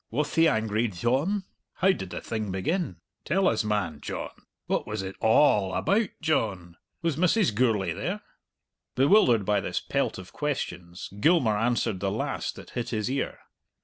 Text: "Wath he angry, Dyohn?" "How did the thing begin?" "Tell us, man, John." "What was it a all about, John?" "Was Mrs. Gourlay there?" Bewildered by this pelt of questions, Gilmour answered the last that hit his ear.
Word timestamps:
"Wath 0.09 0.33
he 0.33 0.47
angry, 0.47 0.87
Dyohn?" 0.87 1.43
"How 1.73 1.91
did 1.91 2.09
the 2.09 2.21
thing 2.21 2.49
begin?" 2.51 2.95
"Tell 3.23 3.47
us, 3.47 3.63
man, 3.63 4.01
John." 4.01 4.31
"What 4.65 4.87
was 4.87 5.03
it 5.03 5.15
a 5.21 5.25
all 5.27 5.75
about, 5.75 6.09
John?" 6.23 6.77
"Was 7.03 7.17
Mrs. 7.17 7.53
Gourlay 7.53 7.93
there?" 7.93 8.21
Bewildered 8.95 9.45
by 9.45 9.59
this 9.59 9.79
pelt 9.79 10.17
of 10.17 10.33
questions, 10.33 11.11
Gilmour 11.19 11.55
answered 11.55 11.99
the 11.99 12.09
last 12.09 12.55
that 12.55 12.71
hit 12.71 12.89
his 12.89 13.11
ear. 13.11 13.41